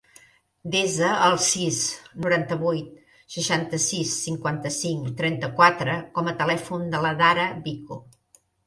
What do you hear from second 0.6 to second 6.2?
Desa el sis, noranta-vuit, seixanta-sis, cinquanta-cinc, trenta-quatre